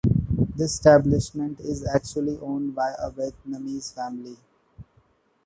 This 0.57 0.73
establishment 0.73 1.59
is 1.59 1.85
actually 1.85 2.39
owned 2.39 2.73
by 2.73 2.95
a 2.97 3.11
Vietnamese 3.11 3.93
family. 3.93 4.35